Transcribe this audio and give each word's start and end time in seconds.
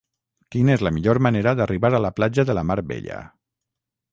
Quina 0.53 0.71
és 0.75 0.83
la 0.87 0.91
millor 0.95 1.19
manera 1.27 1.53
d'arribar 1.59 1.91
a 1.97 2.01
la 2.07 2.13
platja 2.21 2.47
de 2.51 2.57
la 2.61 2.65
Mar 2.71 2.79
Bella? 2.93 3.21